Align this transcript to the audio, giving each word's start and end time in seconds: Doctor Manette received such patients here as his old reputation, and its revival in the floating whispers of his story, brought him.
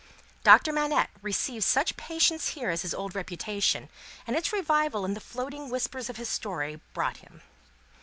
Doctor 0.43 0.73
Manette 0.73 1.11
received 1.21 1.63
such 1.63 1.95
patients 1.95 2.47
here 2.57 2.71
as 2.71 2.81
his 2.81 2.95
old 2.95 3.13
reputation, 3.13 3.87
and 4.25 4.35
its 4.35 4.51
revival 4.51 5.05
in 5.05 5.13
the 5.13 5.21
floating 5.21 5.69
whispers 5.69 6.09
of 6.09 6.17
his 6.17 6.27
story, 6.27 6.81
brought 6.95 7.17
him. 7.17 7.43